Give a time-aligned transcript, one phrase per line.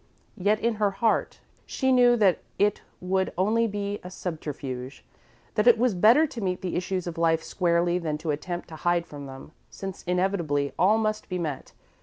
[0.39, 5.05] Yet, in her heart, she knew that it would be only a subterfuge;
[5.53, 8.77] that it was better to meet the issues of Life squarely than to attempt to
[8.77, 11.73] hide from them, since inevitably all must be met.